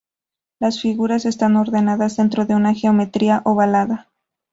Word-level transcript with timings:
Las 0.57 0.81
figuras 0.81 1.25
están 1.25 1.55
ordenadas 1.57 2.17
dentro 2.17 2.47
de 2.47 2.55
una 2.55 2.73
geometría 2.73 3.43
ovalada. 3.45 4.09